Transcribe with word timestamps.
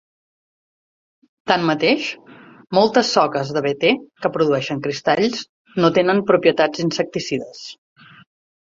Tanmateix, 1.51 2.07
moltes 2.79 3.13
soques 3.19 3.53
de 3.59 3.65
Bt 3.69 3.93
que 4.25 4.33
produeixen 4.39 4.83
cristalls 4.89 5.45
no 5.85 5.95
tenen 6.01 6.27
propietats 6.35 6.87
insecticides. 6.89 7.65